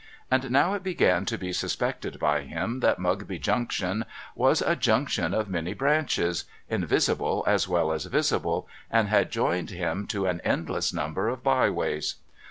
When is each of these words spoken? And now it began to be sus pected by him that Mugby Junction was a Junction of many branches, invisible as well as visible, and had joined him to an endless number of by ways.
And 0.31 0.49
now 0.49 0.73
it 0.73 0.81
began 0.81 1.25
to 1.25 1.37
be 1.37 1.53
sus 1.53 1.75
pected 1.75 2.17
by 2.17 2.41
him 2.41 2.79
that 2.79 2.97
Mugby 2.97 3.37
Junction 3.37 4.03
was 4.33 4.63
a 4.63 4.75
Junction 4.75 5.31
of 5.31 5.47
many 5.47 5.75
branches, 5.75 6.45
invisible 6.67 7.43
as 7.45 7.67
well 7.67 7.91
as 7.91 8.05
visible, 8.05 8.67
and 8.89 9.09
had 9.09 9.29
joined 9.29 9.69
him 9.69 10.07
to 10.07 10.25
an 10.25 10.41
endless 10.43 10.91
number 10.91 11.29
of 11.29 11.43
by 11.43 11.69
ways. 11.69 12.15